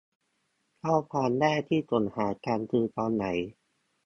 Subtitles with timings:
[0.81, 3.25] ข้อความแรกที่ส่งหากันคือตอนไหน